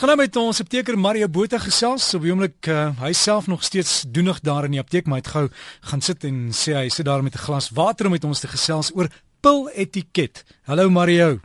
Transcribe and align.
Ons 0.00 0.08
gaan 0.08 0.16
nou 0.16 0.24
met 0.24 0.36
ons 0.40 0.60
apteker 0.62 0.96
Mario 0.96 1.26
Botha 1.28 1.58
gesels. 1.60 2.06
Op 2.16 2.22
die 2.24 2.30
oomblik 2.32 2.68
uh, 2.72 2.86
hy 3.02 3.10
self 3.12 3.50
nog 3.52 3.60
steeds 3.60 4.06
doenig 4.08 4.38
daar 4.40 4.64
in 4.64 4.72
die 4.72 4.80
apteek, 4.80 5.04
maar 5.04 5.18
hy 5.18 5.24
het 5.26 5.28
gou 5.34 5.42
gaan 5.90 6.00
sit 6.00 6.24
en 6.24 6.38
sê 6.56 6.72
hy 6.72 6.86
sit 6.88 7.04
daar 7.04 7.20
met 7.20 7.36
'n 7.36 7.44
glas 7.44 7.68
water 7.76 8.08
om 8.08 8.16
met 8.16 8.24
ons 8.24 8.40
te 8.40 8.48
gesels 8.48 8.88
oor 8.96 9.12
pil 9.44 9.68
etiket. 9.68 10.40
Hallo 10.64 10.88
Mario. 10.88 11.44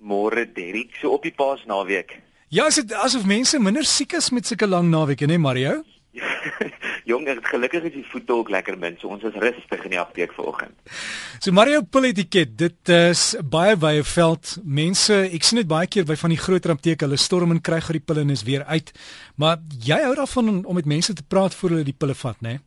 Môre 0.00 0.48
Derrick, 0.48 0.96
so 0.96 1.12
op 1.12 1.28
die 1.28 1.36
Paasnaweek. 1.36 2.16
Ja, 2.48 2.68
is 2.72 2.80
dit 2.80 2.92
asof 2.92 3.26
mense 3.26 3.60
minder 3.60 3.84
siek 3.84 4.16
is 4.16 4.30
met 4.30 4.46
sulke 4.46 4.66
lang 4.66 4.88
naweke, 4.88 5.26
né 5.26 5.36
Mario? 5.36 5.84
Jong, 7.10 7.26
ek 7.26 7.48
gelukkig 7.50 7.88
is 7.88 7.94
die 7.96 8.06
voete 8.06 8.36
ook 8.38 8.50
lekker 8.54 8.76
min, 8.78 8.94
so 9.00 9.10
ons 9.10 9.24
is 9.26 9.36
rustig 9.42 9.84
in 9.88 9.94
die 9.96 10.00
apteek 10.00 10.34
vanoggend. 10.36 10.76
So 11.42 11.50
Mario 11.56 11.82
Pilletiket, 11.82 12.52
dit 12.60 12.92
is 12.94 13.24
baie 13.42 13.74
wye 13.82 14.04
veld. 14.06 14.52
Mense, 14.62 15.16
ek 15.26 15.46
sien 15.46 15.58
dit 15.58 15.70
baie 15.70 15.88
keer 15.90 16.06
by 16.06 16.14
van 16.20 16.34
die 16.34 16.38
groter 16.38 16.74
apteke, 16.76 17.08
hulle 17.08 17.18
storm 17.18 17.54
en 17.54 17.62
kry 17.64 17.80
gou 17.82 17.96
die 17.96 18.04
pille 18.04 18.22
en 18.22 18.30
is 18.34 18.44
weer 18.46 18.62
uit. 18.70 18.92
Maar 19.40 19.58
jy 19.86 19.98
hou 20.04 20.12
daarvan 20.20 20.60
om 20.60 20.78
met 20.78 20.90
mense 20.90 21.16
te 21.16 21.26
praat 21.26 21.56
voor 21.58 21.74
hulle 21.74 21.88
die 21.88 21.96
pille 21.96 22.14
vat, 22.14 22.38
né? 22.46 22.60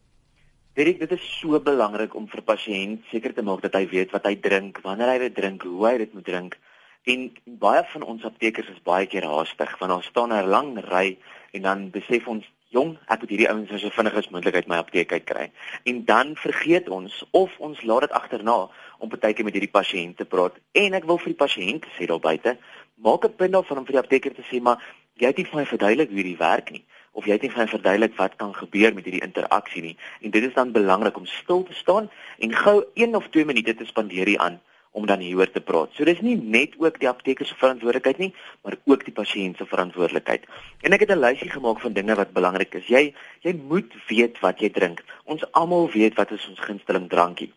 Weet 0.73 0.95
ek, 0.95 1.03
dit 1.05 1.11
is 1.15 1.25
so 1.37 1.59
belangrik 1.61 2.15
om 2.17 2.25
vir 2.27 2.41
pasiënt 2.43 3.03
seker 3.11 3.35
te 3.37 3.45
maak 3.45 3.61
dat 3.61 3.75
hy 3.77 3.85
weet 3.91 4.11
wat 4.15 4.25
hy 4.25 4.33
drink, 4.41 4.81
wanneer 4.83 5.11
hy 5.13 5.19
dit 5.27 5.35
drink, 5.37 5.63
hoe 5.69 5.85
hy 5.85 5.99
dit 6.01 6.15
moet 6.17 6.25
drink. 6.25 6.57
En 7.05 7.29
baie 7.61 7.83
van 7.93 8.03
ons 8.15 8.25
aptekers 8.25 8.71
is 8.73 8.83
baie 8.83 9.07
keer 9.11 9.27
haastig 9.27 9.77
want 9.79 9.93
daar 9.93 10.07
staan 10.07 10.33
'n 10.33 10.49
lang 10.49 10.73
ry 10.89 11.17
en 11.53 11.61
dan 11.61 11.89
besef 11.93 12.27
ons 12.27 12.47
jong, 12.73 12.95
ek 13.07 13.21
moet 13.21 13.33
hierdie 13.33 13.49
ouens 13.51 13.69
so 13.81 13.93
vinnig 13.93 14.15
as 14.17 14.29
moontlik 14.33 14.57
uit 14.57 14.69
my 14.71 14.79
apteek 14.81 15.13
uit 15.13 15.25
kry. 15.29 15.45
En 15.89 16.01
dan 16.09 16.33
vergeet 16.39 16.89
ons 16.89 17.19
of 17.31 17.53
ons 17.63 17.83
laat 17.87 18.07
dit 18.07 18.15
agterna 18.19 18.57
om 18.99 19.11
partykeer 19.11 19.45
met 19.47 19.57
hierdie 19.57 19.71
pasiënt 19.71 20.17
te 20.17 20.25
praat. 20.29 20.57
En 20.73 20.97
ek 20.97 21.05
wil 21.09 21.21
vir 21.21 21.33
die 21.33 21.41
pasiënt 21.43 21.87
sê 21.97 22.09
daar 22.09 22.23
buite, 22.23 22.57
maak 22.95 23.25
'n 23.25 23.35
punt 23.37 23.53
daarvan 23.53 23.77
om 23.77 23.85
vir 23.85 23.97
die 23.97 24.03
apteker 24.03 24.33
te 24.33 24.45
sê, 24.49 24.61
maar 24.61 24.81
jy 25.21 25.27
het 25.27 25.37
nie 25.37 25.45
vir 25.45 25.59
my 25.59 25.65
verduidelik 25.65 26.09
hoe 26.09 26.21
hierdie 26.21 26.41
werk 26.41 26.71
nie 26.71 26.83
of 27.13 27.25
jy 27.25 27.31
het 27.31 27.41
nie 27.41 27.51
vir 27.53 27.61
my 27.61 27.69
verduidelik 27.69 28.15
wat 28.17 28.35
kan 28.35 28.53
gebeur 28.53 28.93
met 28.93 29.05
hierdie 29.05 29.21
interaksie 29.21 29.81
nie. 29.81 29.97
En 30.21 30.31
dit 30.31 30.43
is 30.43 30.53
dan 30.53 30.71
belangrik 30.71 31.17
om 31.17 31.25
stil 31.25 31.63
te 31.63 31.73
staan 31.73 32.09
en 32.39 32.53
gou 32.53 32.83
1 32.93 33.15
of 33.15 33.27
2 33.29 33.45
minute 33.45 33.75
te 33.75 33.85
spandeer 33.85 34.27
hier 34.27 34.39
aan 34.39 34.59
om 34.93 35.05
dan 35.09 35.19
hieroor 35.25 35.49
te 35.51 35.61
praat. 35.61 35.93
So 35.97 36.05
dis 36.05 36.21
nie 36.21 36.35
net 36.37 36.75
ook 36.77 36.99
die 37.01 37.09
apteker 37.09 37.45
se 37.49 37.57
verantwoordelikheid 37.57 38.19
nie, 38.21 38.29
maar 38.61 38.77
ook 38.85 39.05
die 39.07 39.13
pasiënt 39.13 39.57
se 39.57 39.65
verantwoordelikheid. 39.65 40.45
En 40.85 40.93
ek 40.93 41.05
het 41.05 41.11
'n 41.11 41.23
lysie 41.25 41.49
gemaak 41.49 41.81
van 41.81 41.93
dinge 41.93 42.15
wat 42.15 42.33
belangrik 42.33 42.73
is. 42.73 42.87
Jy 42.87 43.13
jy 43.41 43.53
moet 43.53 43.91
weet 44.07 44.39
wat 44.39 44.59
jy 44.59 44.69
drink. 44.69 45.03
Ons 45.25 45.51
almal 45.51 45.89
weet 45.89 46.13
wat 46.15 46.31
ons 46.31 46.49
gunsteling 46.55 47.09
drankie. 47.09 47.51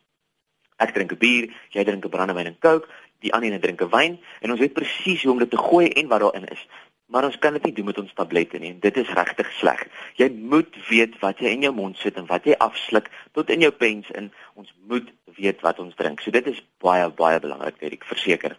Ek 0.76 0.94
drink 0.94 1.12
'n 1.12 1.18
bier, 1.18 1.52
jy 1.70 1.84
drink 1.84 2.04
'n 2.04 2.08
brandewyn 2.08 2.46
en 2.46 2.58
Coke, 2.58 2.88
die 3.20 3.32
ander 3.32 3.52
een 3.52 3.60
drink 3.60 3.82
'n 3.82 3.88
wyn 3.88 4.18
en 4.40 4.50
ons 4.50 4.60
weet 4.60 4.72
presies 4.72 5.22
hoe 5.22 5.32
om 5.32 5.38
dit 5.38 5.50
te 5.50 5.58
gooi 5.58 5.88
en 5.88 6.08
wat 6.08 6.20
daarin 6.20 6.48
is. 6.48 6.66
Maar 7.06 7.28
ons 7.28 7.38
kan 7.38 7.54
dit 7.54 7.68
nie 7.68 7.72
doen 7.72 7.86
met 7.90 7.98
ons 8.02 8.14
tablette 8.18 8.58
nie. 8.58 8.72
Dit 8.82 8.96
is 8.98 9.12
regtig 9.14 9.50
sleg. 9.60 9.84
Jy 10.18 10.26
moet 10.50 10.74
weet 10.88 11.14
wat 11.22 11.38
jy 11.38 11.54
in 11.54 11.62
jou 11.68 11.72
mond 11.74 11.98
sit 12.02 12.18
en 12.18 12.26
wat 12.26 12.44
jy 12.48 12.58
afsluk 12.58 13.10
tot 13.32 13.50
in 13.54 13.62
jou 13.62 13.70
pens 13.70 14.10
in. 14.18 14.32
Ons 14.58 14.74
moet 14.90 15.06
weet 15.38 15.62
wat 15.62 15.78
ons 15.78 15.94
drink. 15.94 16.20
So 16.20 16.34
dit 16.34 16.46
is 16.50 16.62
baie 16.82 17.06
baie 17.14 17.38
belangrik, 17.40 17.78
ek 17.80 18.08
verseker. 18.10 18.56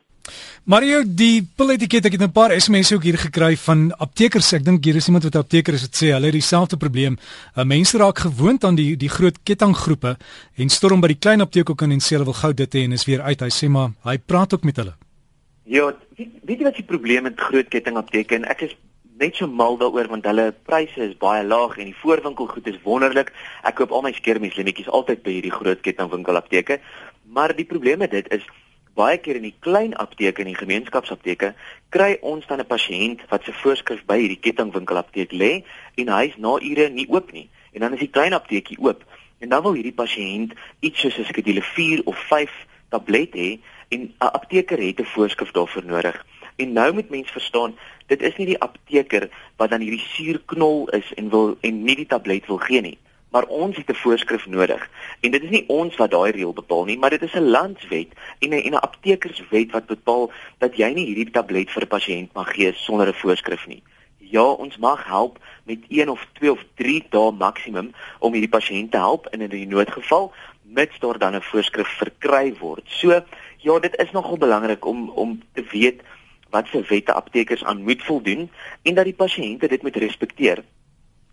Mario, 0.67 0.99
die 1.05 1.45
piletiket 1.59 2.05
ek 2.05 2.17
het 2.17 2.23
'n 2.23 2.31
paar 2.31 2.51
SMS'e 2.51 2.95
ook 2.95 3.03
hier 3.03 3.17
gekry 3.17 3.55
van 3.55 3.91
aptekers. 3.97 4.53
Ek 4.53 4.63
dink 4.63 4.83
hier 4.83 4.95
is 4.95 5.07
iemand 5.07 5.23
wat 5.23 5.35
apteker 5.35 5.73
is 5.73 5.81
wat 5.81 5.95
sê 5.95 6.11
hulle 6.11 6.25
het 6.25 6.33
dieselfde 6.33 6.77
probleem. 6.77 7.17
Uh, 7.55 7.63
mense 7.63 7.97
raak 7.97 8.19
gewoond 8.19 8.63
aan 8.63 8.75
die 8.75 8.97
die 8.97 9.09
groot 9.09 9.37
kettinggroepe 9.43 10.17
en 10.55 10.69
storm 10.69 10.99
by 11.01 11.07
die 11.07 11.19
klein 11.19 11.41
apteek 11.41 11.69
ook 11.69 11.81
in 11.81 11.91
en 11.91 11.99
sê 11.99 12.15
hulle 12.15 12.25
wil 12.25 12.33
gou 12.33 12.53
dit 12.53 12.73
hê 12.75 12.83
en 12.83 12.91
is 12.91 13.05
weer 13.05 13.21
uit. 13.21 13.39
Hy 13.39 13.49
sê 13.49 13.69
maar 13.69 13.91
hy 14.03 14.17
praat 14.17 14.53
ook 14.53 14.63
met 14.63 14.75
hulle. 14.75 15.06
Ja, 15.67 15.89
weet, 16.15 16.29
weet 16.47 16.61
jy 16.61 16.63
wat 16.63 16.77
die 16.79 16.87
probleem 16.87 17.25
met 17.27 17.41
groot 17.43 17.67
kettingapteke 17.67 18.37
en 18.37 18.45
ek 18.47 18.61
is 18.69 18.75
net 19.19 19.35
so 19.35 19.49
mal 19.51 19.75
daaroor 19.81 20.07
want 20.07 20.27
hulle 20.29 20.45
pryse 20.69 21.01
is 21.03 21.17
baie 21.19 21.41
laag 21.43 21.73
en 21.75 21.89
die 21.89 21.97
voorwinkelgoed 21.99 22.69
is 22.71 22.77
wonderlik. 22.85 23.33
Ek 23.67 23.75
koop 23.75 23.91
al 23.91 24.05
my 24.05 24.13
skeermeslemmetjies 24.15 24.87
altyd 24.87 25.25
by 25.25 25.33
hierdie 25.35 25.51
groot 25.51 25.81
kettingwinkelapteke. 25.83 26.79
Maar 27.35 27.51
die 27.57 27.67
probleem 27.67 27.99
met 27.99 28.15
dit 28.15 28.31
is 28.31 28.45
baie 28.95 29.19
keer 29.19 29.41
in 29.41 29.49
die 29.49 29.57
klein 29.59 29.91
apteke 29.99 30.41
en 30.41 30.53
die 30.53 30.57
gemeenskapsapteke 30.61 31.51
kry 31.91 32.15
ons 32.21 32.47
dan 32.47 32.63
'n 32.63 32.71
pasiënt 32.71 33.27
wat 33.29 33.43
se 33.43 33.51
voorskrif 33.59 34.05
by 34.07 34.17
hierdie 34.23 34.39
kettingwinkelapteek 34.39 35.35
lê 35.35 35.51
en 35.99 36.15
hy's 36.15 36.37
na 36.37 36.55
ure 36.63 36.89
nie 36.89 37.09
oop 37.09 37.33
nie 37.33 37.49
en 37.73 37.81
dan 37.81 37.93
is 37.93 37.99
die 37.99 38.15
klein 38.15 38.33
apteekie 38.33 38.79
oop 38.79 39.03
en 39.39 39.49
dan 39.49 39.63
wil 39.63 39.75
hierdie 39.75 39.99
pasiënt 40.03 40.55
iets 40.79 40.99
soos 41.01 41.19
'n 41.19 41.27
skedule 41.27 41.61
4 41.61 42.01
of 42.05 42.17
5 42.31 42.51
tablet 42.89 43.35
hê 43.35 43.59
en 43.89 44.01
'n 44.01 44.13
apteker 44.17 44.79
het 44.79 44.99
'n 44.99 45.11
voorskrif 45.13 45.51
daarvoor 45.51 45.85
nodig 45.85 46.25
en 46.55 46.73
nou 46.73 46.93
moet 46.93 47.09
mens 47.09 47.31
verstaan 47.31 47.75
dit 48.05 48.21
is 48.21 48.35
nie 48.37 48.45
die 48.45 48.61
apteker 48.61 49.29
wat 49.55 49.69
dan 49.69 49.81
hierdie 49.81 50.05
suurknol 50.15 50.89
is 50.89 51.13
en 51.13 51.29
wil 51.29 51.57
en 51.61 51.83
nie 51.83 51.95
die 51.95 52.07
tablet 52.07 52.47
wil 52.47 52.57
gee 52.57 52.81
nie 52.81 52.97
maar 53.29 53.45
ons 53.45 53.75
het 53.75 53.89
'n 53.89 53.93
voorskrif 53.93 54.45
nodig. 54.45 54.89
En 55.19 55.31
dit 55.31 55.43
is 55.43 55.49
nie 55.49 55.63
ons 55.67 55.95
wat 55.95 56.11
daai 56.11 56.31
reël 56.31 56.53
bepaal 56.53 56.85
nie, 56.85 56.97
maar 56.97 57.09
dit 57.09 57.21
is 57.21 57.33
'n 57.33 57.49
landswet 57.49 58.07
en 58.39 58.49
'n 58.49 58.69
'n 58.69 58.73
aptekerswet 58.73 59.71
wat 59.71 59.85
bepaal 59.85 60.31
dat 60.57 60.77
jy 60.77 60.89
nie 60.93 61.05
hierdie 61.05 61.31
tablet 61.31 61.71
vir 61.71 61.83
'n 61.83 61.87
pasiënt 61.87 62.33
mag 62.33 62.53
gee 62.53 62.73
sonder 62.73 63.07
'n 63.07 63.13
voorskrif 63.13 63.67
nie. 63.67 63.83
Ja, 64.17 64.43
ons 64.43 64.77
mag 64.77 65.05
help 65.05 65.39
met 65.63 65.79
1 65.87 66.09
of 66.09 66.27
2 66.33 66.51
of 66.51 66.65
3 66.75 67.05
dae 67.09 67.31
maksimum 67.31 67.93
om 68.19 68.33
hierdie 68.33 68.57
pasiënt 68.57 68.91
te 68.91 68.97
help 68.97 69.27
in 69.31 69.41
'n 69.41 69.67
noodgeval 69.67 70.33
mits 70.63 70.99
daar 70.99 71.17
dan 71.17 71.35
'n 71.35 71.41
voorskrif 71.41 71.87
verkry 71.87 72.55
word. 72.59 72.83
So, 72.85 73.23
ja, 73.67 73.79
dit 73.79 73.97
is 73.99 74.11
nogal 74.15 74.37
belangrik 74.37 74.85
om 74.85 75.09
om 75.09 75.41
te 75.53 75.65
weet 75.71 76.01
wat 76.49 76.67
se 76.71 76.81
wette 76.87 77.13
aptekers 77.13 77.63
aan 77.63 77.83
moet 77.83 78.03
voldoen 78.03 78.49
en 78.81 78.95
dat 78.95 79.05
die 79.05 79.19
pasiënte 79.23 79.67
dit 79.67 79.83
moet 79.83 79.95
respekteer. 79.95 80.63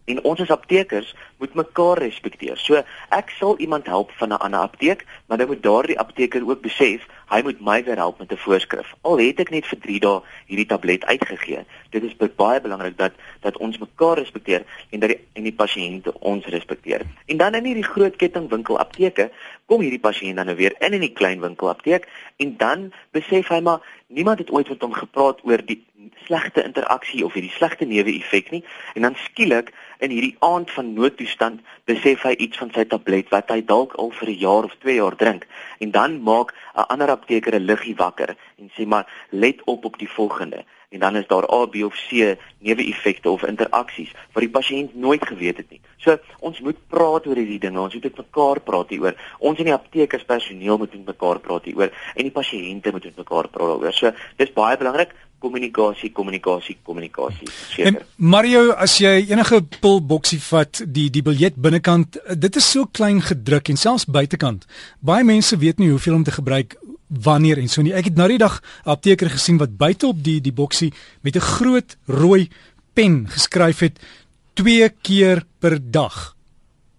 En 0.04 0.22
ons 0.24 0.40
as 0.40 0.50
aptekers 0.50 1.14
moet 1.38 1.54
mekaar 1.54 1.98
respekteer. 1.98 2.58
So 2.58 2.82
ek 3.08 3.30
sal 3.38 3.58
iemand 3.58 3.86
help 3.86 4.10
van 4.20 4.28
'n 4.28 4.42
ander 4.44 4.60
apteek, 4.60 5.06
maar 5.26 5.38
dan 5.38 5.46
moet 5.46 5.62
daardie 5.62 5.98
apteker 5.98 6.48
ook 6.48 6.60
besef 6.60 7.06
hy 7.28 7.40
moet 7.42 7.60
my 7.60 7.78
weer 7.84 7.96
help 7.96 8.18
met 8.18 8.32
'n 8.32 8.36
voorskrif. 8.36 8.94
Al 9.00 9.18
het 9.18 9.40
ek 9.40 9.50
net 9.50 9.66
vir 9.66 9.78
3 9.78 10.00
dae 10.00 10.20
hierdie 10.46 10.66
tablet 10.66 11.04
uitgegee. 11.04 11.64
Dit 11.90 12.02
is 12.02 12.16
baie 12.36 12.60
belangrik 12.60 12.96
dat 12.98 13.12
dat 13.40 13.56
ons 13.56 13.78
mekaar 13.78 14.16
respekteer 14.18 14.64
en 14.90 15.00
dat 15.00 15.08
die 15.08 15.20
en 15.32 15.42
die 15.42 15.52
pasiënte 15.52 16.12
ons 16.20 16.44
respekteer. 16.46 17.00
En 17.26 17.36
dan 17.36 17.54
in 17.54 17.64
hierdie 17.64 17.90
groot 17.94 18.16
kettingwinkel 18.16 18.78
apteke 18.78 19.30
kom 19.66 19.80
hierdie 19.80 20.00
pasiënt 20.00 20.36
dan 20.36 20.46
nou 20.46 20.56
weer 20.56 20.74
in 20.78 20.92
in 20.92 21.00
die 21.00 21.12
klein 21.12 21.40
winkel 21.40 21.68
apteek 21.68 22.08
en 22.36 22.56
dan 22.56 22.92
besef 23.10 23.48
hy 23.48 23.60
maar 23.60 23.80
niemand 24.06 24.38
het 24.38 24.50
ooit 24.50 24.68
met 24.68 24.80
hom 24.80 24.92
gepraat 24.92 25.40
oor 25.44 25.64
die 25.66 25.84
slegte 26.26 26.64
interaksie 26.64 27.24
of 27.24 27.32
hierdie 27.36 27.52
slegte 27.56 27.84
neeweffek 27.84 28.50
nie 28.50 28.62
en 28.94 29.06
dan 29.08 29.16
skielik 29.24 29.72
in 29.98 30.10
hierdie 30.10 30.36
aand 30.38 30.70
van 30.76 30.92
noodtoestand 30.94 31.60
besef 31.90 32.24
hy 32.28 32.34
iets 32.46 32.60
van 32.62 32.72
sy 32.74 32.84
tablet 32.84 33.30
wat 33.34 33.50
hy 33.54 33.60
dalk 33.64 33.96
al 33.98 34.10
vir 34.20 34.28
'n 34.28 34.40
jaar 34.46 34.64
of 34.64 34.76
2 34.84 34.96
jaar 35.00 35.16
drink 35.16 35.46
en 35.80 35.90
dan 35.90 36.22
maak 36.22 36.54
'n 36.76 36.88
ander 36.88 37.10
apteker 37.10 37.54
'n 37.54 37.66
liggie 37.70 37.96
wakker 37.96 38.36
en 38.58 38.70
sê 38.76 38.86
maar 38.86 39.06
let 39.30 39.60
op 39.64 39.84
op 39.84 39.98
die 39.98 40.10
volgende 40.10 40.64
en 40.94 41.00
dan 41.00 41.16
is 41.16 41.26
daar 41.26 41.52
A 41.52 41.66
B 41.66 41.74
of 41.82 41.94
C 42.08 42.36
neeweffekte 42.58 43.30
of 43.30 43.42
interaksies 43.42 44.12
wat 44.32 44.44
die 44.44 44.50
pasiënt 44.50 44.94
nooit 44.94 45.26
geweet 45.26 45.56
het 45.56 45.70
nie. 45.70 45.80
So 45.98 46.18
ons 46.38 46.60
moet 46.60 46.78
praat 46.88 47.26
oor 47.26 47.40
hierdie 47.40 47.58
dinge. 47.58 47.80
Ons 47.80 47.94
moet 47.94 48.06
met 48.10 48.20
mekaar 48.22 48.60
praat 48.60 48.94
hieroor. 48.94 49.16
Ons 49.38 49.58
in 49.58 49.70
die 49.70 49.74
apteek 49.74 50.14
as 50.14 50.26
personeel 50.28 50.78
moet 50.78 50.94
met 50.94 51.10
mekaar 51.14 51.42
praat 51.42 51.66
hieroor 51.66 51.90
en 51.90 52.28
die 52.28 52.34
pasiënte 52.34 52.94
moet 52.94 53.10
met 53.10 53.22
mekaar 53.24 53.50
praat 53.50 53.74
daaroor. 53.74 53.96
So 53.96 54.12
dis 54.38 54.54
baie 54.54 54.78
belangrik 54.78 55.16
kommunikasie, 55.44 56.10
kommunikasie, 56.16 56.76
kommunikasie. 56.86 57.48
Seker. 57.74 58.04
Mario, 58.16 58.70
as 58.80 58.96
jy 59.02 59.12
enige 59.28 59.60
pilboksie 59.82 60.40
vat, 60.48 60.80
die 60.96 61.10
die 61.12 61.22
biljet 61.26 61.58
binnekant, 61.60 62.18
dit 62.40 62.60
is 62.60 62.70
so 62.76 62.88
klein 62.98 63.20
gedruk 63.24 63.68
en 63.72 63.80
selfs 63.80 64.08
buitekant. 64.08 64.64
Baie 65.04 65.26
mense 65.26 65.58
weet 65.60 65.82
nie 65.82 65.92
hoeveel 65.92 66.16
om 66.20 66.24
te 66.26 66.34
gebruik 66.34 66.78
wanneer 67.24 67.60
en 67.60 67.68
so 67.68 67.84
nie. 67.84 67.94
Ek 67.94 68.08
het 68.08 68.16
nou 68.16 68.28
die 68.32 68.40
dag 68.40 68.60
'n 68.60 68.90
apteker 68.96 69.30
gesien 69.30 69.58
wat 69.58 69.76
buite 69.76 70.06
op 70.06 70.22
die 70.24 70.40
die 70.40 70.52
boksie 70.52 70.92
met 71.22 71.36
'n 71.36 71.48
groot 71.54 71.96
rooi 72.06 72.48
pen 72.94 73.26
geskryf 73.28 73.80
het 73.80 74.00
twee 74.54 74.88
keer 75.02 75.44
per 75.58 75.78
dag 75.78 76.34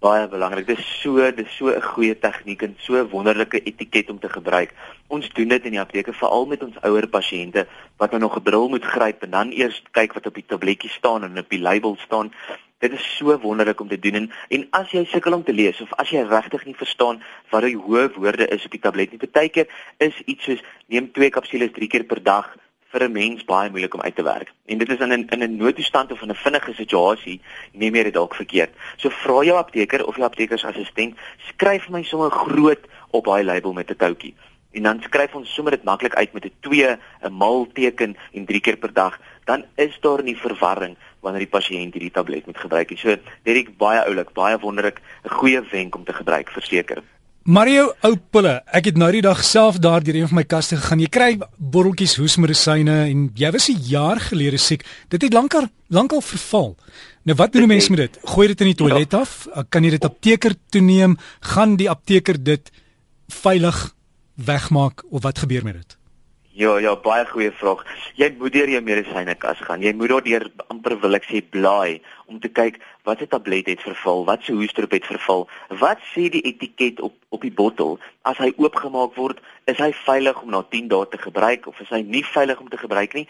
baie 0.06 0.28
belangrik. 0.30 0.68
Dit 0.70 0.82
is 0.84 0.90
so, 1.02 1.18
dit 1.18 1.46
is 1.46 1.56
so 1.58 1.72
'n 1.74 1.82
goeie 1.82 2.16
tegniek 2.26 2.62
en 2.62 2.76
so 2.78 3.08
wonderlike 3.10 3.60
etiket 3.70 4.10
om 4.10 4.20
te 4.20 4.30
gebruik. 4.30 4.74
Ons 5.08 5.30
doen 5.34 5.48
dit 5.48 5.66
in 5.66 5.72
die 5.72 5.80
apteke 5.80 6.14
veral 6.14 6.46
met 6.46 6.64
ons 6.64 6.78
ouer 6.82 7.08
pasiënte 7.08 7.66
wat 7.98 8.12
nou 8.12 8.22
nog 8.22 8.38
'n 8.38 8.44
bril 8.44 8.70
moet 8.70 8.86
gryp 8.86 9.24
en 9.24 9.32
dan 9.32 9.52
eers 9.52 9.82
kyk 9.92 10.14
wat 10.14 10.26
op 10.26 10.36
die 10.36 10.46
tabletjie 10.48 10.90
staan 10.90 11.24
en 11.24 11.38
op 11.38 11.50
die 11.50 11.62
label 11.62 11.98
staan. 12.06 12.32
Dit 12.80 12.92
is 12.94 13.18
so 13.18 13.40
wonderlik 13.40 13.80
om 13.80 13.88
te 13.88 14.00
doen 14.00 14.14
en, 14.14 14.32
en 14.50 14.68
as 14.70 14.92
jy 14.92 15.06
sukkel 15.06 15.34
om 15.34 15.44
te 15.44 15.54
lees 15.54 15.82
of 15.82 15.94
as 15.94 16.10
jy 16.10 16.22
regtig 16.22 16.66
nie 16.66 16.76
verstaan 16.76 17.24
wat 17.50 17.64
die 17.64 17.78
hoë 17.78 18.14
woorde 18.16 18.48
is 18.48 18.66
op 18.66 18.72
die 18.72 18.84
tablet 18.84 19.12
nie, 19.12 19.20
partykeer 19.20 19.68
is 19.98 20.22
iets 20.26 20.44
soos 20.44 20.62
neem 20.88 21.12
2 21.12 21.30
kapsules 21.30 21.72
3 21.72 21.88
keer 21.88 22.04
per 22.04 22.24
dag 22.24 22.56
vir 22.96 23.08
'n 23.08 23.12
mens 23.12 23.44
baie 23.44 23.70
moeilik 23.70 23.94
om 23.94 24.02
uit 24.02 24.16
te 24.16 24.24
werk. 24.24 24.52
En 24.66 24.78
dit 24.78 24.90
is 24.90 25.00
in 25.00 25.12
'n 25.12 25.28
in 25.34 25.44
'n 25.44 25.58
noodtoestand 25.58 26.12
of 26.12 26.22
in 26.22 26.32
'n 26.32 26.44
vinnige 26.46 26.74
situasie 26.74 27.42
neem 27.74 27.96
jy 27.96 28.04
dit 28.04 28.14
dalk 28.14 28.36
verkeerd. 28.36 28.72
So 28.98 29.10
vra 29.10 29.44
jou 29.44 29.58
apteker 29.58 30.06
of 30.06 30.16
jou 30.16 30.26
aptekersassistent 30.26 31.16
skryf 31.38 31.90
my 31.90 32.04
sommer 32.04 32.32
groot 32.32 32.84
op 33.12 33.26
daai 33.26 33.44
label 33.44 33.74
met 33.74 33.90
'n 33.90 33.96
toutjie. 33.96 34.36
en 34.76 34.84
dan 34.84 35.02
skryf 35.02 35.36
ons 35.36 35.54
sommer 35.54 35.72
dit 35.72 35.84
maklik 35.84 36.16
uit 36.16 36.34
met 36.34 36.46
'n 36.46 36.52
2, 36.60 36.98
'n 37.24 37.34
mal 37.34 37.68
teken 37.74 38.16
en 38.34 38.46
3 38.46 38.60
keer 38.60 38.78
per 38.78 38.94
dag, 38.94 39.20
dan 39.46 39.66
is 39.76 39.98
daar 40.02 40.24
nie 40.24 40.38
verwarring 40.38 40.98
wanneer 41.20 41.48
die 41.48 41.60
pasiënt 41.60 41.94
hierdie 41.94 42.12
tablet 42.12 42.46
moet 42.46 42.58
gebruik 42.58 42.90
nie. 42.90 42.98
So, 42.98 43.16
is 43.44 43.78
baie 43.78 44.06
oulik, 44.06 44.34
baie 44.34 44.60
wonderlik, 44.60 45.02
'n 45.24 45.30
goeie 45.30 45.62
wenk 45.72 45.96
om 45.96 46.04
te 46.04 46.14
gebruik 46.14 46.50
verseker. 46.50 47.04
Mario 47.46 47.92
ou 48.02 48.16
pille, 48.34 48.56
ek 48.74 48.88
het 48.90 48.96
nou 48.98 49.12
die 49.14 49.22
dag 49.22 49.38
self 49.46 49.76
daar 49.78 50.02
deur 50.02 50.16
een 50.18 50.30
van 50.32 50.40
my 50.40 50.44
kaste 50.50 50.80
gegaan. 50.80 51.04
Jy 51.04 51.10
kry 51.14 51.28
botteltjies 51.62 52.16
hoesmedisyne 52.18 52.96
en 53.04 53.28
jy 53.38 53.52
was 53.54 53.70
'n 53.70 53.86
jaar 53.86 54.18
gelede 54.20 54.58
siek. 54.58 54.82
Dit 55.10 55.22
het 55.22 55.34
lankal 55.34 55.68
lankal 55.90 56.22
verval. 56.22 56.76
Nou 57.24 57.36
wat 57.38 57.54
doen 57.54 57.68
mense 57.68 57.92
met 57.92 58.00
dit? 58.00 58.18
Gooi 58.24 58.48
dit 58.48 58.62
in 58.62 58.68
die 58.68 58.76
toilet 58.76 59.12
ja. 59.12 59.20
af? 59.20 59.48
Kan 59.70 59.84
jy 59.84 59.90
dit 59.90 60.04
apteker 60.04 60.56
toeneem? 60.70 61.18
Gaan 61.40 61.76
die 61.76 61.90
apteker 61.90 62.44
dit 62.44 62.72
veilig 63.28 63.94
wegmaak 64.34 65.04
of 65.12 65.22
wat 65.22 65.38
gebeur 65.38 65.64
met 65.64 65.74
dit? 65.74 65.98
Ja, 66.56 66.78
ja, 66.80 66.94
baie 66.96 67.26
goeie 67.28 67.52
vraag. 67.52 67.82
Jy 68.16 68.30
moet 68.40 68.54
deur 68.56 68.70
jou 68.72 68.80
medisynekas 68.80 69.60
gaan. 69.68 69.82
Jy 69.84 69.92
moet 70.00 70.14
daardeur 70.14 70.46
amper 70.72 70.94
wil 71.02 71.18
ek 71.18 71.26
sê 71.28 71.42
blaai 71.44 72.00
om 72.32 72.38
te 72.40 72.48
kyk 72.48 72.78
wat 73.04 73.20
se 73.20 73.28
tablet 73.28 73.68
het 73.68 73.84
verval, 73.84 74.24
wat 74.30 74.48
se 74.48 74.56
hoestroop 74.56 74.96
het 74.96 75.10
verval, 75.10 75.44
wat 75.82 76.00
sê 76.14 76.30
die 76.32 76.46
etiket 76.48 77.02
op 77.04 77.18
op 77.36 77.44
die 77.44 77.52
bottel. 77.52 77.98
As 78.24 78.40
hy 78.40 78.54
oopgemaak 78.56 79.20
word, 79.20 79.44
is 79.68 79.82
hy 79.84 79.92
veilig 80.06 80.40
om 80.46 80.56
na 80.56 80.64
10 80.72 80.88
dae 80.96 81.10
te 81.12 81.20
gebruik 81.20 81.68
of 81.68 81.82
is 81.84 81.92
hy 81.92 82.00
nie 82.08 82.24
veilig 82.24 82.64
om 82.64 82.72
te 82.72 82.80
gebruik 82.80 83.20
nie? 83.20 83.28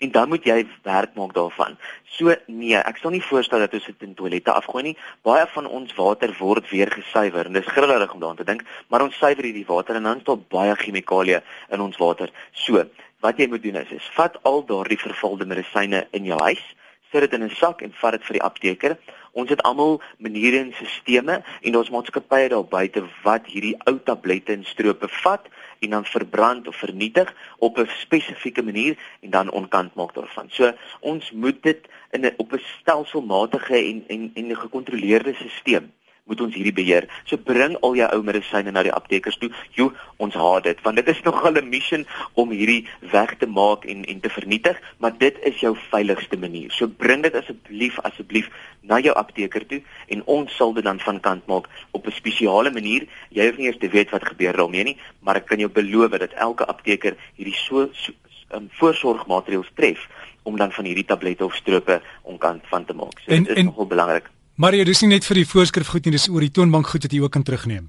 En 0.00 0.10
dan 0.10 0.28
moet 0.28 0.44
jy 0.48 0.62
werk 0.82 1.12
maak 1.14 1.34
daarvan. 1.36 1.76
So 2.16 2.32
nee, 2.46 2.76
ek 2.78 3.00
sal 3.02 3.12
nie 3.12 3.22
voorstel 3.24 3.60
dat 3.60 3.74
ons 3.76 3.88
dit 3.90 4.06
in 4.06 4.14
toilette 4.16 4.52
afgooi 4.52 4.82
nie. 4.88 4.96
Baie 5.26 5.44
van 5.52 5.68
ons 5.68 5.92
water 5.98 6.32
word 6.38 6.70
weer 6.72 6.88
gesuiwer 6.92 7.50
en 7.50 7.58
dis 7.58 7.68
grillerig 7.68 8.14
om 8.14 8.22
daaraan 8.22 8.40
te 8.40 8.48
dink, 8.48 8.64
maar 8.88 9.04
ons 9.04 9.18
suiwer 9.20 9.44
hierdie 9.44 9.66
water 9.68 10.00
en 10.00 10.08
dan 10.08 10.22
is 10.22 10.28
daar 10.28 10.40
baie 10.56 10.76
chemikalieë 10.80 11.42
in 11.76 11.84
ons 11.84 12.00
water. 12.00 12.32
So, 12.64 12.86
wat 13.20 13.40
jy 13.40 13.50
moet 13.52 13.62
doen 13.62 13.76
is, 13.82 13.92
is 13.92 14.10
vat 14.16 14.40
al 14.48 14.64
daardie 14.64 15.00
vervalde 15.00 15.48
medisyne 15.48 16.06
in 16.16 16.28
jou 16.28 16.40
huis, 16.40 16.62
sit 17.12 17.26
dit 17.26 17.36
in 17.36 17.44
'n 17.44 17.56
sak 17.60 17.82
en 17.82 17.92
vat 18.00 18.12
dit 18.16 18.24
vir 18.24 18.38
die 18.38 18.46
apteker. 18.48 18.96
Ons 19.32 19.50
het 19.50 19.62
almal 19.62 20.00
maniere 20.18 20.58
en 20.58 20.72
stelsels 20.72 21.42
en 21.60 21.76
ons 21.76 21.90
maatskappye 21.90 22.48
daar 22.48 22.64
buite 22.64 23.04
wat 23.22 23.46
hierdie 23.46 23.76
ou 23.86 23.98
tablette 24.04 24.52
en 24.52 24.64
strope 24.64 25.08
vat 25.22 25.46
en 25.80 25.90
dan 25.90 26.04
verbrand 26.04 26.68
of 26.68 26.76
vernietig 26.76 27.34
op 27.58 27.78
'n 27.78 27.88
spesifieke 28.00 28.62
manier 28.62 28.98
en 29.20 29.30
dan 29.30 29.50
onkant 29.50 29.94
maak 29.94 30.14
daarvan. 30.14 30.50
So 30.50 30.72
ons 31.00 31.30
moet 31.30 31.62
dit 31.62 31.88
in 32.10 32.26
'n 32.26 32.34
op 32.36 32.52
'n 32.52 32.62
stelselmatige 32.80 33.76
en 33.76 34.04
en 34.06 34.30
en 34.34 34.46
'n 34.50 34.56
gekontroleerde 34.56 35.34
stelsel 35.34 35.92
moet 36.30 36.40
ons 36.46 36.54
hierdie 36.54 36.74
beheer. 36.74 37.08
So 37.28 37.40
bring 37.50 37.76
al 37.86 37.96
jou 37.98 38.08
ou 38.16 38.22
medisyne 38.26 38.72
na 38.74 38.84
die 38.86 38.94
aptekers 38.94 39.38
toe. 39.42 39.50
Jo, 39.76 39.90
ons 40.22 40.36
haat 40.38 40.68
dit 40.68 40.82
want 40.86 41.00
dit 41.00 41.08
is 41.12 41.22
nogal 41.26 41.58
'n 41.58 41.68
mission 41.68 42.06
om 42.34 42.54
hierdie 42.54 42.86
weg 43.12 43.36
te 43.38 43.46
maak 43.46 43.84
en 43.84 44.04
en 44.04 44.20
te 44.20 44.30
vernietig, 44.30 44.80
maar 44.98 45.14
dit 45.18 45.36
is 45.42 45.60
jou 45.60 45.76
veiligste 45.90 46.36
manier. 46.36 46.70
So 46.70 46.86
bring 46.86 47.22
dit 47.22 47.34
asseblief 47.34 47.98
asseblief 48.00 48.50
na 48.82 49.00
jou 49.00 49.14
apteker 49.14 49.66
toe 49.66 49.82
en 50.08 50.22
ons 50.26 50.56
sal 50.56 50.72
dit 50.72 50.84
dan 50.84 51.00
van 51.00 51.20
kant 51.20 51.46
maak 51.46 51.68
op 51.90 52.06
'n 52.06 52.12
spesiale 52.12 52.70
manier. 52.70 53.06
Jy 53.30 53.46
hoef 53.46 53.58
nie 53.58 53.66
eers 53.66 53.78
te 53.78 53.88
weet 53.88 54.10
wat 54.10 54.24
gebeur 54.24 54.56
daarmee 54.56 54.84
nie, 54.84 54.98
maar 55.20 55.36
ek 55.36 55.46
kan 55.46 55.58
jou 55.58 55.70
beloof 55.70 56.18
dat 56.18 56.32
elke 56.32 56.66
apteker 56.66 57.16
hierdie 57.36 57.54
so, 57.54 57.88
so 57.92 58.12
um, 58.54 58.68
voorsorgmaatreëls 58.70 59.70
tref 59.74 60.08
om 60.42 60.56
dan 60.56 60.72
van 60.72 60.84
hierdie 60.84 61.04
tablette 61.04 61.44
of 61.44 61.54
strope 61.54 62.00
onkant 62.22 62.62
van 62.72 62.84
te 62.84 62.94
maak. 62.94 63.18
So 63.24 63.32
en, 63.32 63.44
dit 63.44 63.56
is 63.56 63.64
nogal 63.64 63.86
belangrik. 63.86 64.30
Maar 64.60 64.74
jy 64.76 64.84
dis 64.84 65.00
nie 65.00 65.14
net 65.14 65.24
vir 65.24 65.38
die 65.40 65.48
voorskrif 65.48 65.88
goed 65.88 66.04
nie, 66.04 66.12
dis 66.12 66.26
oor 66.28 66.44
die 66.44 66.52
toonbank 66.52 66.90
goed 66.90 67.06
wat 67.06 67.14
jy 67.16 67.22
ook 67.22 67.32
kan 67.32 67.44
terugneem. 67.48 67.86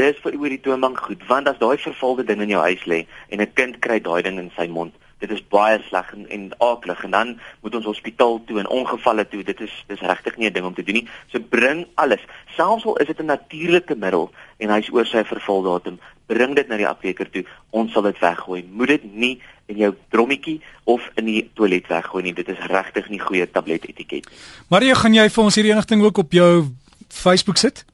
Dis 0.00 0.16
vir 0.24 0.38
oor 0.38 0.54
die 0.54 0.60
toonbank 0.64 1.02
goed, 1.04 1.20
want 1.28 1.50
as 1.50 1.58
daai 1.60 1.76
vervalde 1.82 2.24
ding 2.24 2.40
in 2.40 2.54
jou 2.54 2.62
huis 2.64 2.84
lê 2.88 3.00
en 3.28 3.42
'n 3.44 3.52
kind 3.52 3.76
kry 3.84 3.98
daai 4.00 4.22
ding 4.22 4.38
in 4.40 4.48
sy 4.56 4.64
mond, 4.72 4.94
dit 5.18 5.30
is 5.30 5.42
baie 5.50 5.78
sleg 5.88 6.12
en, 6.14 6.26
en 6.30 6.44
aaklig 6.58 7.04
en 7.04 7.10
dan 7.10 7.32
moet 7.60 7.74
ons 7.74 7.88
hospitaal 7.90 8.40
toe 8.46 8.58
en 8.62 8.68
ongevalle 8.68 9.24
toe. 9.28 9.42
Dit 9.46 9.60
is 9.60 9.74
dis 9.90 10.00
regtig 10.00 10.36
nie 10.36 10.48
'n 10.48 10.52
ding 10.52 10.66
om 10.66 10.74
te 10.74 10.82
doen 10.82 11.00
nie. 11.00 11.08
So 11.32 11.40
bring 11.40 11.86
alles, 11.94 12.22
selfs 12.56 12.84
al 12.84 12.96
is 12.96 13.06
dit 13.06 13.20
'n 13.20 13.26
natuurlike 13.26 13.94
middel 13.94 14.30
en 14.58 14.70
hy's 14.70 14.90
oor 14.92 15.06
sy 15.06 15.24
vervaldatum, 15.24 15.98
bring 16.26 16.54
dit 16.54 16.68
na 16.68 16.76
die 16.76 16.88
apteker 16.88 17.30
toe. 17.30 17.44
Ons 17.70 17.92
sal 17.92 18.02
dit 18.02 18.18
weggooi. 18.18 18.64
Moet 18.70 18.88
dit 18.88 19.14
nie 19.14 19.40
in 19.66 19.76
jou 19.76 19.94
drommetjie 20.08 20.60
of 20.84 21.10
in 21.14 21.24
die 21.24 21.50
toilet 21.54 21.86
weggooi 21.88 22.22
nie. 22.22 22.34
Dit 22.34 22.48
is 22.48 22.58
regtig 22.58 23.08
nie 23.08 23.20
goeie 23.20 23.50
tabletetiket 23.50 24.28
nie. 24.28 24.38
Mario, 24.68 24.94
gaan 24.94 25.14
jy 25.14 25.28
vir 25.28 25.44
ons 25.44 25.54
hierdie 25.54 25.72
enigting 25.72 26.02
ook 26.02 26.18
op 26.18 26.32
jou 26.32 26.66
Facebook 27.08 27.56
sit? 27.56 27.84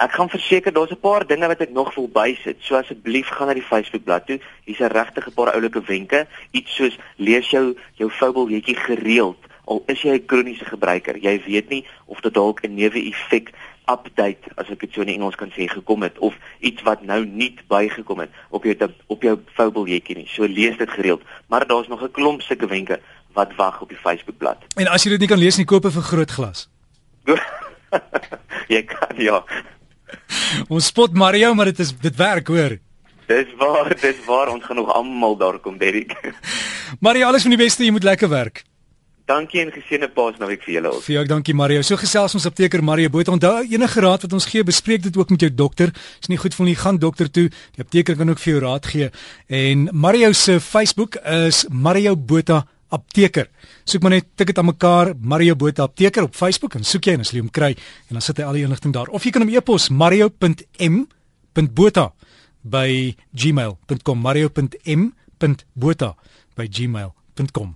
Ek 0.00 0.14
gaan 0.16 0.30
verseker 0.32 0.72
daar's 0.72 0.90
'n 0.90 1.00
paar 1.00 1.26
dinge 1.26 1.46
wat 1.46 1.60
ek 1.60 1.70
nog 1.70 1.94
wil 1.94 2.08
bysit. 2.08 2.56
So 2.60 2.74
asseblief 2.74 3.28
gaan 3.28 3.46
na 3.46 3.54
die 3.54 3.62
Facebook 3.62 4.04
bladsy 4.04 4.26
toe. 4.26 4.40
Hier's 4.64 4.80
'n 4.80 4.96
regtig 4.96 5.26
'n 5.26 5.34
paar 5.34 5.52
oulike 5.52 5.82
wenke. 5.82 6.26
Iets 6.50 6.74
soos 6.74 6.98
lees 7.16 7.50
jou 7.50 7.76
jou 7.94 8.10
Fable-jetjie 8.10 8.76
gereeld. 8.76 9.36
Al 9.64 9.82
is 9.86 10.02
jy 10.02 10.14
'n 10.14 10.24
kroniese 10.24 10.64
gebruiker, 10.64 11.16
jy 11.16 11.42
weet 11.44 11.68
nie 11.68 11.86
of 12.06 12.20
dit 12.20 12.34
dalk 12.34 12.62
'n 12.62 12.74
neeweffek 12.74 13.52
update 13.86 14.50
as 14.56 14.70
ek 14.70 14.80
dit 14.80 14.92
so 14.92 15.02
in 15.02 15.08
Engels 15.08 15.36
kan 15.36 15.50
sê 15.50 15.68
gekom 15.68 16.02
het 16.02 16.18
of 16.18 16.34
iets 16.60 16.82
wat 16.82 17.02
nou 17.02 17.26
nuut 17.26 17.60
bygekom 17.68 18.18
het 18.18 18.30
op 18.48 18.64
jou 18.64 18.90
op 19.06 19.22
jou 19.22 19.38
Fable-jetjie 19.54 20.16
nie. 20.16 20.28
So 20.28 20.44
lees 20.44 20.76
dit 20.76 20.90
gereeld. 20.90 21.22
Maar 21.46 21.66
daar's 21.66 21.88
nog 21.88 22.02
'n 22.02 22.10
klomp 22.10 22.42
sulke 22.42 22.66
wenke 22.66 23.00
wat 23.32 23.54
wag 23.54 23.80
op 23.80 23.88
die 23.88 23.98
Facebook 23.98 24.38
bladsy. 24.38 24.64
En 24.76 24.86
as 24.86 25.02
jy 25.02 25.10
dit 25.10 25.20
nie 25.20 25.28
kan 25.28 25.38
lees 25.38 25.56
nie, 25.56 25.66
koop 25.66 25.84
'n 25.84 25.90
vergrootglas. 25.90 26.68
jy 28.74 28.82
kan 28.82 29.16
ja. 29.16 29.44
Ons 30.74 30.90
spot 30.92 31.14
Mario, 31.14 31.54
maar 31.54 31.70
dit 31.72 31.78
is 31.78 31.92
dit 32.00 32.16
werk, 32.16 32.48
hoor. 32.48 32.78
Dis 33.30 33.52
waar, 33.58 33.92
dis 33.94 34.24
waar 34.26 34.50
ons 34.50 34.64
gaan 34.64 34.80
nog 34.80 34.90
almal 34.90 35.36
daar 35.38 35.60
kom, 35.62 35.78
Derrick. 35.78 36.16
Mario, 37.04 37.28
alles 37.28 37.46
van 37.46 37.54
die 37.54 37.60
beste, 37.60 37.84
jy 37.86 37.94
moet 37.94 38.06
lekker 38.06 38.28
werk. 38.28 38.64
Dankie 39.30 39.60
en 39.62 39.70
geseënde 39.70 40.08
Paasnaweek 40.10 40.64
vir 40.66 40.74
julle 40.74 40.90
ook. 40.90 41.04
Vir 41.06 41.14
jou 41.14 41.22
dankie 41.30 41.54
Mario. 41.54 41.84
So 41.86 42.00
gesels 42.00 42.34
ons 42.34 42.48
apteker 42.48 42.82
Mario 42.82 43.12
Botha. 43.14 43.30
Onthou 43.36 43.52
enige 43.62 44.02
raad 44.02 44.24
wat 44.26 44.34
ons 44.34 44.48
gee, 44.50 44.64
bespreek 44.66 45.04
dit 45.04 45.16
ook 45.20 45.30
met 45.30 45.44
jou 45.46 45.52
dokter. 45.54 45.92
As 46.18 46.30
nie 46.32 46.40
goed 46.40 46.56
voel 46.56 46.72
nie, 46.72 46.78
gaan 46.80 46.98
dokter 46.98 47.30
toe. 47.30 47.46
Die 47.76 47.84
apteker 47.84 48.18
kan 48.18 48.32
ook 48.32 48.42
vir 48.42 48.52
jou 48.56 48.62
raad 48.64 48.90
gee. 48.90 49.10
En 49.46 49.86
Mario 49.92 50.32
se 50.34 50.58
Facebook 50.58 51.20
is 51.22 51.62
Mario 51.70 52.16
Botha 52.16 52.64
apteker. 52.94 53.46
Soek 53.88 54.02
maar 54.02 54.14
net 54.16 54.26
tik 54.36 54.46
dit 54.52 54.58
aan 54.58 54.70
mekaar 54.70 55.14
Mario 55.18 55.54
Botha 55.56 55.82
apteker 55.88 56.22
op 56.26 56.34
Facebook 56.36 56.74
en 56.78 56.84
soek 56.84 57.04
jy 57.06 57.14
en 57.18 57.24
as 57.24 57.32
jy 57.34 57.40
hom 57.42 57.52
kry 57.54 57.72
en 57.74 58.12
dan 58.18 58.24
sit 58.24 58.36
hy 58.40 58.44
al 58.46 58.56
die 58.58 58.66
inligting 58.66 58.92
daar. 58.96 59.08
Of 59.10 59.24
jy 59.24 59.32
kan 59.34 59.42
hom 59.46 59.54
e-pos 59.54 59.90
mario.m.botha 59.90 61.06
by 62.62 63.16
gmail.com 63.32 64.18
mario.m.botha 64.20 66.10
by 66.56 66.66
gmail.com 66.68 67.70